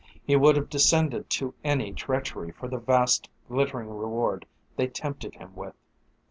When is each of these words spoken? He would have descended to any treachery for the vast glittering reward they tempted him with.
He 0.25 0.35
would 0.35 0.55
have 0.55 0.67
descended 0.71 1.29
to 1.29 1.53
any 1.63 1.93
treachery 1.93 2.49
for 2.51 2.67
the 2.67 2.79
vast 2.79 3.29
glittering 3.47 3.87
reward 3.87 4.47
they 4.75 4.87
tempted 4.87 5.35
him 5.35 5.55
with. 5.55 5.75